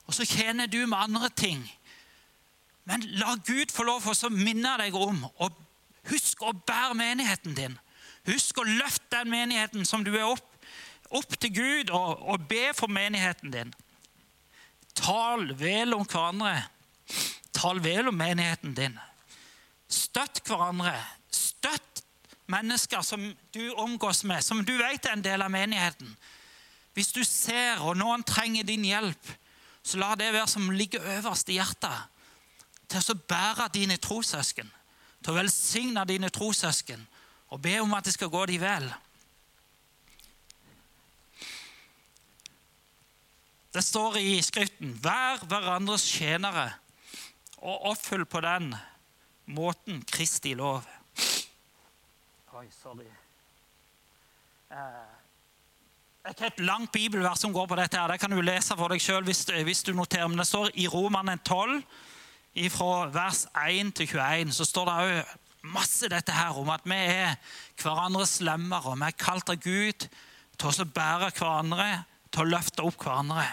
[0.09, 1.61] Og så tjener du med andre ting.
[2.85, 5.61] Men la Gud få lov for å minne deg om og
[6.11, 7.79] Husk å bære menigheten din.
[8.29, 10.44] Husk å løfte den menigheten som du er opp,
[11.14, 13.73] opp til Gud, og, og be for menigheten din.
[14.94, 16.66] Tal vel om hverandre.
[17.57, 18.99] Tal vel om menigheten din.
[19.88, 20.94] Støtt hverandre.
[21.33, 22.05] Støtt
[22.53, 23.25] mennesker som
[23.57, 26.11] du omgås med, som du vet er en del av menigheten.
[26.94, 29.31] Hvis du ser og noen trenger din hjelp,
[29.85, 32.12] så la det være som ligger øverst i hjertet,
[33.03, 34.71] til å bære dine trossøsken
[35.25, 37.03] til å velsigne dine trossøsken
[37.55, 38.87] og be om at det skal gå de vel.
[43.75, 46.75] Det står i Skriften 'Vær hverandres tjenere'
[47.59, 48.75] og oppfyll på den
[49.47, 50.85] måten Kristi lov.
[52.55, 53.09] Oi, sorry.
[54.71, 57.99] Eh, et helt langt bibelvers som går på dette.
[57.99, 58.09] her.
[58.09, 60.29] Det kan du lese for deg sjøl hvis, hvis, du noterer.
[60.29, 61.83] Men det står i Romanen 12,
[62.71, 65.33] fra vers 1 til 21 så står det òg
[65.75, 67.35] masse dette her om at vi er
[67.81, 70.07] hverandres lemmer, og vi er kalt av Gud
[70.61, 71.88] til å bære hverandre,
[72.31, 73.47] til å løfte opp hverandre.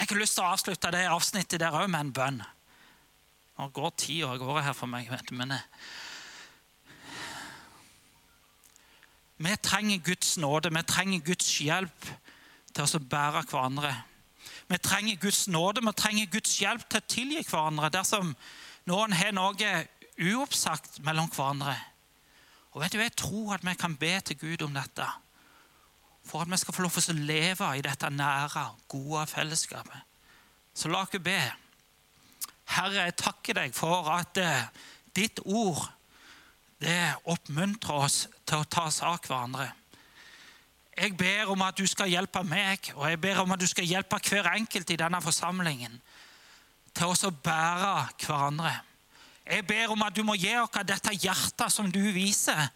[0.00, 2.42] Jeg har lyst til å avslutte det avsnittet der òg med en bønn.
[3.60, 5.66] Nå går tida av gårde her for meg, vet men eh,
[9.40, 12.08] Vi trenger Guds nåde, vi trenger Guds hjelp
[12.76, 13.92] til å bære hverandre.
[14.70, 18.28] Vi trenger Guds nåde, vi trenger Guds hjelp til å tilgi hverandre dersom
[18.86, 19.70] noen har noe
[20.20, 21.74] uoppsagt mellom hverandre.
[22.70, 25.06] Og vet du, Jeg tror at vi kan be til Gud om dette.
[26.24, 30.06] For at vi skal få lov til å leve i dette nære, gode fellesskapet.
[30.74, 31.40] Så la oss be.
[32.70, 34.68] Herre, jeg takker deg for at eh,
[35.16, 35.82] ditt ord
[36.80, 39.72] det oppmuntrer oss til å ta av hverandre.
[41.00, 43.86] Jeg ber om at du skal hjelpe meg, og jeg ber om at du skal
[43.88, 45.94] hjelpe hver enkelt i denne forsamlingen
[46.92, 48.72] til å bære hverandre.
[49.46, 52.68] Jeg ber om at du må gi oss dette hjertet som du viser,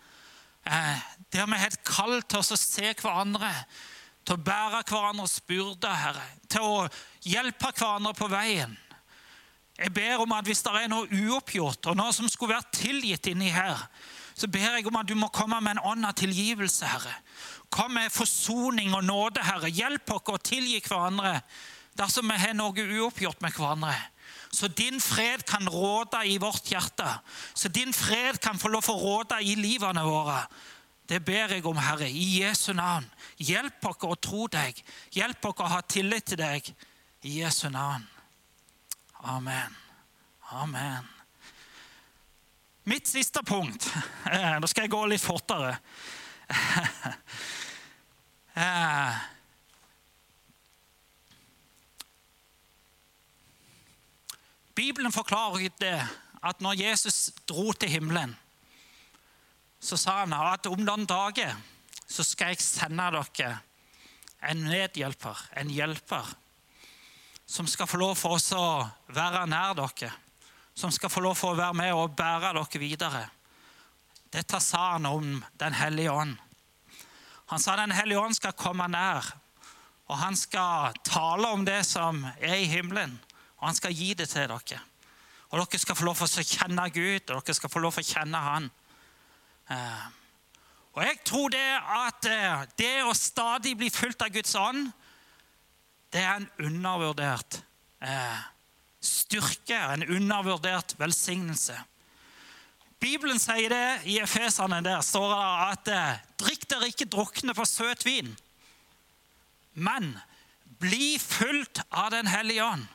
[0.65, 3.53] eh, der vi har et kall til oss å se hverandre,
[4.25, 6.89] til å bære hverandres byrder, Herre, til å
[7.29, 8.73] hjelpe hverandre på veien.
[9.77, 13.27] Jeg ber om at hvis det er noe uoppgjort, og noe som skulle vært tilgitt
[13.27, 13.77] inni her,
[14.35, 17.13] så ber jeg om at du må komme med en ånd av tilgivelse, Herre.
[17.75, 19.71] Kom med forsoning og nåde, Herre.
[19.73, 21.41] Hjelp oss å tilgi hverandre
[21.99, 23.95] dersom vi har noe uoppgjort med hverandre.
[24.55, 27.09] Så din fred kan råde i vårt hjerte.
[27.55, 30.45] Så din fred kan få lov å råde i livene våre.
[31.09, 33.09] Det ber jeg om, Herre, i Jesu navn.
[33.43, 34.79] Hjelp oss å tro deg.
[35.13, 36.71] Hjelp oss å ha tillit til deg.
[37.27, 38.07] I Jesu navn.
[39.35, 39.77] Amen.
[40.55, 41.11] Amen.
[42.85, 43.87] Mitt siste punkt
[44.61, 45.79] Nå skal jeg gå litt fortere.
[48.55, 49.15] Eh,
[54.75, 56.09] Bibelen forklarer
[56.43, 58.37] at når Jesus dro til himmelen,
[59.81, 61.55] så sa han at om noen dager
[62.07, 63.57] så skal jeg sende dere
[64.45, 66.27] en medhjelper, en hjelper,
[67.47, 70.13] som skal få lov for oss å være nær dere.
[70.75, 73.21] Som skal få lov for å være med og bære dere videre.
[74.35, 76.39] Dette sa han om Den hellige ånd.
[77.53, 79.27] Han sa Den hellige ånd skal komme nær,
[80.09, 83.19] og han skal tale om det som er i himmelen.
[83.61, 84.81] Og han skal gi det til dere.
[85.53, 88.05] Og dere skal få lov til å kjenne Gud, og dere skal få lov til
[88.05, 88.71] å kjenne Han.
[89.73, 90.05] Eh,
[90.95, 94.91] og jeg tror det at eh, det å stadig bli fulgt av Guds ånd,
[96.15, 97.59] det er en undervurdert
[98.05, 98.43] eh,
[99.03, 101.79] styrke, en undervurdert velsignelse.
[103.05, 104.81] Bibelen sier det i Efesene.
[104.85, 108.31] Der står det at eh, drikk dere ikke drukne på søt vin,
[109.75, 110.15] men
[110.81, 112.87] bli fulgt av Den hellige ånd.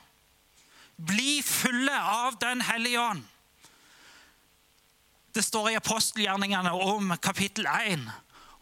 [0.96, 3.22] Bli fulle av Den hellige ånd.
[5.30, 8.08] Det står i apostelgjerningene om kapittel 1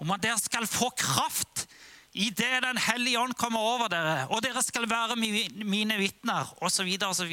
[0.05, 1.65] om at dere skal få kraft
[2.13, 6.93] idet Den hellige ånd kommer over dere, og dere skal være mine vitner, osv.
[7.09, 7.33] osv.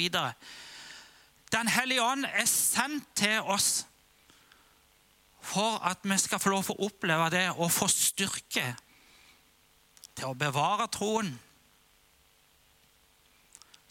[1.51, 3.83] Den hellige ånd er sendt til oss
[5.45, 8.65] for at vi skal få lov til å oppleve det og få styrke
[10.15, 11.29] til å bevare troen.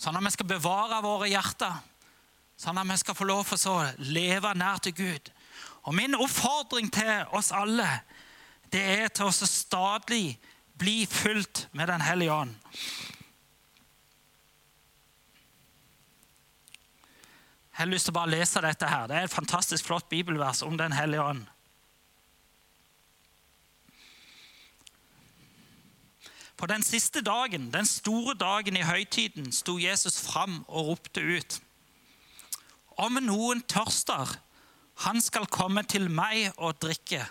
[0.01, 1.79] Sånn at vi skal bevare våre hjerter,
[2.61, 5.31] sånn at vi skal få lov til å leve nær til Gud.
[5.85, 7.89] Og Min oppfordring til oss alle
[8.73, 10.35] det er til å stadig
[10.75, 12.55] bli fulgt med Den hellige ånd.
[17.75, 19.09] Jeg har lyst til å bare lese dette her.
[19.11, 21.43] Det er et fantastisk flott bibelvers om Den hellige ånd.
[26.57, 31.57] På den siste dagen, den store dagen i høytiden, sto Jesus fram og ropte ut.
[32.95, 34.37] Om noen tørster,
[35.03, 37.25] han skal komme til meg og drikke.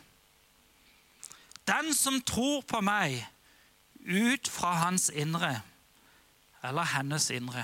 [1.63, 3.21] Den som tror på meg,
[4.03, 5.61] ut fra hans indre,
[6.67, 7.63] eller hennes indre,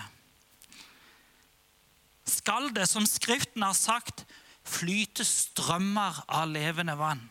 [2.32, 4.26] skal det, som Skriften har sagt,
[4.70, 7.22] flyte strømmer av levende vann.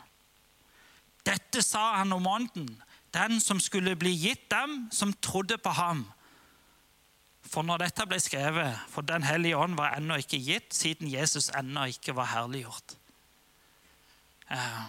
[1.26, 2.68] Dette sa han om ånden,
[3.14, 6.06] den som skulle bli gitt dem som trodde på ham.
[7.48, 11.50] For når dette ble skrevet, for Den hellige ånd var ennå ikke gitt, siden Jesus
[11.56, 12.96] ennå ikke var herliggjort.
[14.50, 14.82] Eh.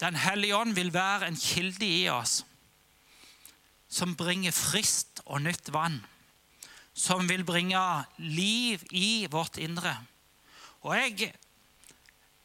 [0.00, 2.40] Den hellige ånd vil være en kilde i oss
[3.90, 5.98] som bringer frist og nytt vann.
[6.94, 7.80] Som vil bringe
[8.18, 9.96] liv i vårt indre.
[10.86, 11.32] Og jeg,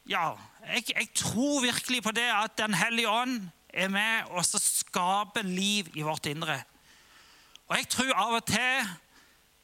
[0.10, 0.34] ja,
[0.68, 5.90] jeg, jeg tror virkelig på det at Den hellige ånd er med og skaper liv
[5.94, 6.62] i vårt indre.
[7.68, 8.90] Og jeg tror av og til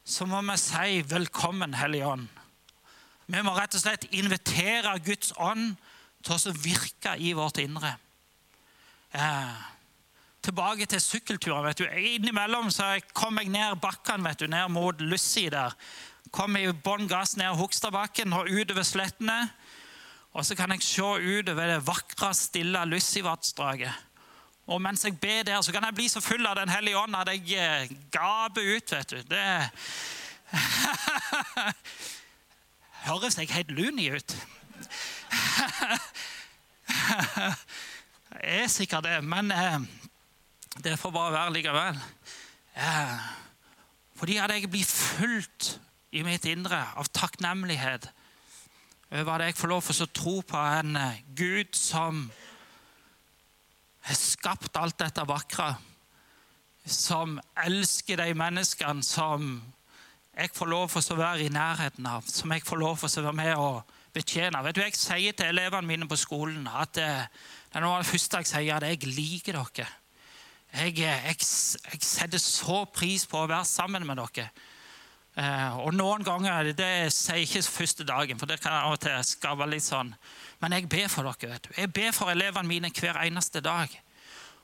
[0.04, 2.28] så må vi si 'Velkommen, Hellige Ånd'.
[3.28, 5.76] Vi må rett og slett invitere Guds ånd
[6.24, 7.96] til å virke i vårt indre.
[9.14, 9.71] Eh,
[10.42, 11.66] tilbake til sykkelturen.
[11.66, 11.86] vet du.
[11.86, 15.74] Innimellom så kom jeg ned bakken, vet du, ned mot Lussi der.
[16.32, 19.50] Kom i bånn gass ned Hogstadbakken og utover slettene.
[20.32, 23.94] Og så kan jeg se utover det vakre, stille Lyssivatsdraget.
[24.72, 27.16] Og mens jeg ber der, så kan jeg bli så full av Den hellige ånd
[27.18, 28.92] at jeg eh, gaper ut.
[28.92, 29.22] vet du.
[29.28, 29.72] Det
[33.08, 34.38] høres jeg helt luny ut.
[38.42, 39.80] Jeg er sikkert det, men eh,
[40.80, 42.00] det får bare være likevel.
[44.16, 45.80] Fordi at jeg blir fulgt
[46.12, 48.10] i mitt indre av takknemlighet
[49.12, 52.24] over at jeg får lov til å tro på en eh, Gud som
[54.08, 55.74] har skapt alt dette vakre.
[56.88, 59.50] Som elsker de menneskene som
[60.32, 62.24] jeg får lov til å være i nærheten av.
[62.24, 64.64] Som jeg får lov til å være med og betjene.
[64.64, 67.28] Vet du, Jeg sier til elevene mine på skolen at eh,
[67.72, 69.90] det er noe av det første jeg sier, at jeg liker dere.
[70.72, 71.40] Jeg, eh, jeg,
[71.92, 74.52] jeg setter så pris på å være sammen med dere.
[75.40, 79.02] Eh, og noen ganger Det sier jeg ikke første dagen, for det kan av og
[79.04, 80.14] til skape litt sånn.
[80.64, 81.54] Men jeg ber for dere.
[81.54, 81.74] vet du.
[81.78, 83.90] Jeg ber for elevene mine hver eneste dag.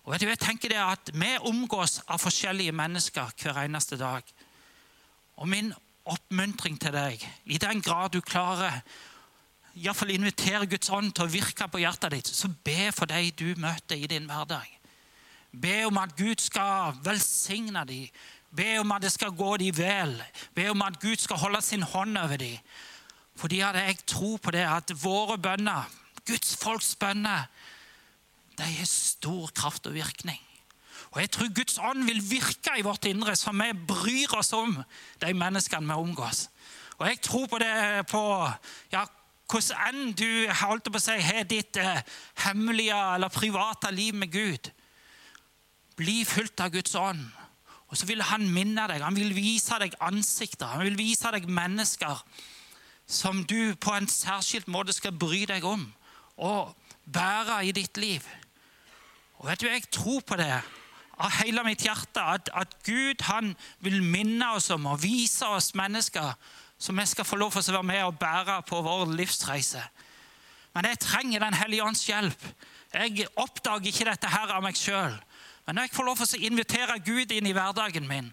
[0.05, 4.23] Og vet du, jeg tenker det at Vi omgås av forskjellige mennesker hver eneste dag.
[5.37, 5.73] Og min
[6.07, 8.81] oppmuntring til deg, i den grad du klarer
[9.75, 13.59] iallfall invitere Guds ånd til å virke på hjertet ditt, så be for de du
[13.59, 14.76] møter i din hverdag.
[15.61, 18.07] Be om at Gud skal velsigne dem.
[18.55, 20.15] Be om at det skal gå dem vel.
[20.55, 22.57] Be om at Gud skal holde sin hånd over dem.
[23.37, 25.89] Fordi at jeg tror på det at våre bønner,
[26.27, 27.45] Guds folks bønner,
[28.57, 30.41] de har stor kraft og virkning.
[31.11, 34.83] Og Jeg tror Guds ånd vil virke i vårt indre, så vi bryr oss om
[35.21, 36.49] de menneskene vi omgås.
[36.97, 38.23] Og Jeg tror på det på
[38.91, 39.05] ja,
[39.47, 42.01] hvordan enn du holdt på å si, har ditt eh,
[42.43, 44.71] hemmelige eller private liv med Gud,
[45.97, 47.25] bli fulgt av Guds ånd.
[47.87, 51.47] Og så vil han minne deg, han vil vise deg ansikter, han vil vise deg
[51.47, 52.23] mennesker
[53.07, 55.85] som du på en særskilt måte skal bry deg om
[56.43, 56.73] og
[57.07, 58.25] bære i ditt liv.
[59.39, 60.51] Og vet du, Jeg tror på det
[61.17, 65.73] av hele mitt hjerte, at, at Gud han vil minne oss om og vise oss
[65.73, 66.35] mennesker
[66.77, 69.81] som vi skal få lov til å være med og bære på vår livsreise.
[70.75, 72.43] Men jeg trenger Den hellige ånds hjelp.
[72.93, 75.15] Jeg oppdager ikke dette her av meg sjøl.
[75.67, 78.31] Men når jeg får lov til å invitere Gud inn i hverdagen min,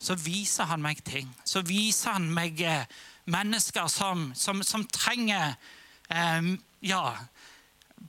[0.00, 1.28] så viser han meg ting.
[1.44, 2.86] Så viser han meg eh,
[3.28, 5.58] mennesker som, som, som trenger
[6.08, 6.48] eh,
[6.88, 7.02] ja,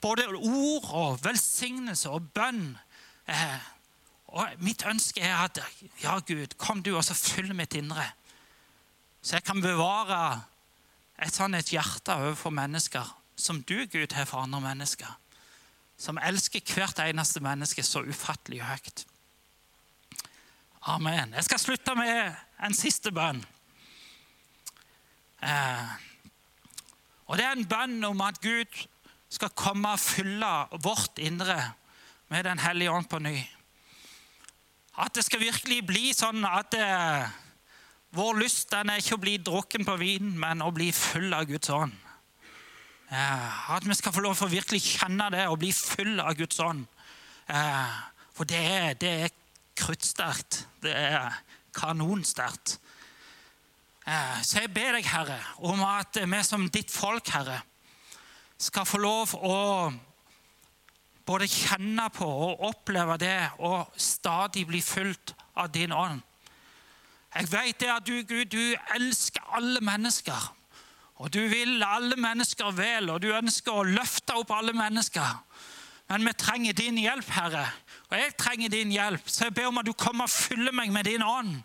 [0.01, 2.77] både ord og velsignelse og bønn.
[3.27, 3.67] Eh,
[4.31, 5.59] og Mitt ønske er at
[5.99, 8.07] ja, Gud, kom du og så fyll mitt indre.
[9.21, 10.21] Så jeg kan bevare
[11.21, 15.11] et sånt et hjerte overfor mennesker som du, Gud, har for andre mennesker.
[16.01, 19.03] Som elsker hvert eneste menneske så ufattelig høyt.
[20.89, 21.35] Amen.
[21.37, 22.31] Jeg skal slutte med
[22.65, 23.43] en siste bønn.
[25.45, 25.91] Eh,
[27.29, 28.81] og Det er en bønn om at Gud
[29.31, 30.49] skal komme og fylle
[30.83, 31.73] vårt indre
[32.33, 33.37] med Den hellige ånd på ny.
[34.97, 37.29] At det skal virkelig bli sånn at eh,
[38.17, 41.45] vår lyst den er ikke å bli drukken på vin, men å bli full av
[41.47, 41.93] Guds ånd.
[43.11, 46.35] Eh, at vi skal få lov til å virkelig kjenne det og bli full av
[46.39, 46.85] Guds ånd.
[47.51, 47.97] Eh,
[48.31, 49.33] for det er, det er
[49.75, 50.61] kruttsterkt.
[50.79, 51.41] Det er
[51.75, 52.77] kanonsterkt.
[54.07, 57.59] Eh, så jeg ber deg, Herre, om at vi som ditt folk, Herre,
[58.61, 59.59] skal få lov å
[61.27, 66.23] både kjenne på og oppleve det og stadig bli fulgt av din ånd.
[67.35, 70.51] Jeg vet det at du, Gud, du elsker alle mennesker.
[71.21, 75.41] Og du vil alle mennesker vel, og du ønsker å løfte opp alle mennesker.
[76.09, 77.67] Men vi trenger din hjelp, Herre.
[78.09, 79.29] Og jeg trenger din hjelp.
[79.29, 81.59] Så jeg ber om at du kommer og fyller meg med din ånd.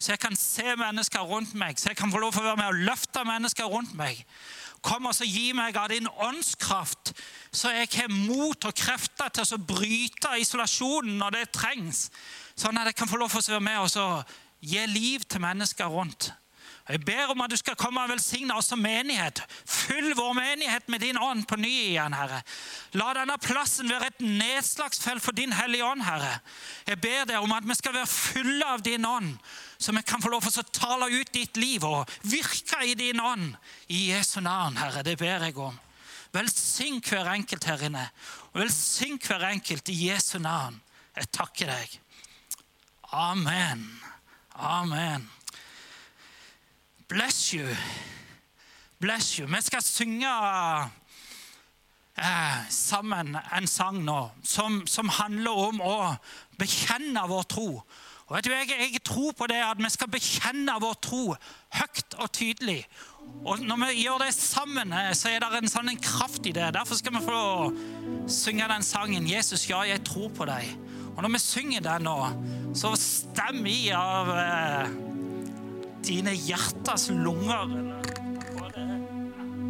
[0.00, 2.60] Så jeg kan se mennesker rundt meg, så jeg kan få lov til å være
[2.60, 4.22] med og løfte mennesker rundt meg.
[4.80, 7.12] Kom og gi meg av din åndskraft,
[7.52, 12.06] så jeg har mot og krefter til å bryte isolasjonen når det trengs.
[12.56, 15.92] Sånn at jeg kan få lov til å være med og gi liv til mennesker
[15.92, 16.30] rundt.
[16.88, 19.42] Jeg ber om at du skal komme og velsigne oss som menighet.
[19.68, 22.40] Fyll vår menighet med din ånd på ny igjen, Herre.
[22.98, 26.40] La denne plassen være et nedslagsfelt for din hellige ånd, Herre.
[26.88, 29.36] Jeg ber deg om at vi skal være fulle av din ånd,
[29.78, 33.22] så vi kan få lov til å tale ut ditt liv og virke i din
[33.22, 33.54] ånd.
[33.88, 35.04] I Jesu navn, Herre.
[35.06, 35.78] Det ber jeg om.
[36.34, 38.06] Velsign hver enkelt her inne.
[38.52, 40.78] Og velsign hver enkelt i Jesu navn.
[41.16, 42.00] Jeg takker deg.
[43.12, 43.86] Amen.
[44.54, 45.26] Amen.
[47.10, 47.66] Bless you.
[49.00, 49.46] Bless you.
[49.46, 50.28] Vi skal synge
[52.18, 55.96] eh, sammen en sang nå som, som, handler om å
[56.60, 57.66] bekjenne vår tro.
[58.28, 61.34] Og vet du, jeg, jeg tror på det at vi skal bekjenne vår tro
[61.80, 62.84] høyt og tydelig.
[63.42, 66.54] Og når vi gjør det sammen, eh, så er det en sånn en kraft i
[66.54, 66.70] det.
[66.78, 67.42] Derfor skal vi få
[68.30, 70.78] synge den sangen 'Jesus, ja, jeg tror på deg'.
[71.16, 72.18] Og når vi synger den nå,
[72.70, 75.00] så stemmer vi av eh,
[76.02, 77.68] dine hjertes lunger.